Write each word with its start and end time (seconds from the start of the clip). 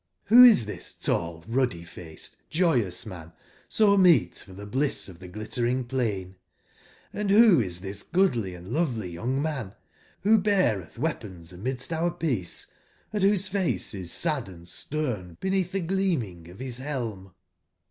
CClbois 0.31 0.65
this 0.65 0.93
tall, 0.93 1.43
ruddy/faced, 1.47 2.37
joy 2.49 2.83
ous 2.83 3.05
man 3.05 3.33
so 3.69 3.95
meet 3.95 4.37
for 4.37 4.51
the 4.51 4.65
bliss 4.65 5.07
of 5.07 5.19
the 5.19 5.27
Glittering 5.27 5.83
plain? 5.83 6.37
Hnd 7.13 7.29
who 7.29 7.59
is 7.61 7.81
this 7.81 8.01
goodly 8.01 8.55
and 8.55 8.69
lovely 8.69 9.11
young 9.11 9.39
man, 9.39 9.75
who 10.21 10.39
beareth 10.39 10.97
weapons 10.97 11.53
amidst 11.53 11.93
our 11.93 12.09
peace, 12.09 12.65
and 13.13 13.21
whose 13.21 13.47
face 13.47 13.93
is 13.93 14.11
sad 14.11 14.49
and 14.49 14.67
stern 14.67 15.37
beneath 15.39 15.71
the 15.71 15.79
gleaming 15.81 16.49
of 16.49 16.57
his 16.57 16.79
helm 16.79 17.35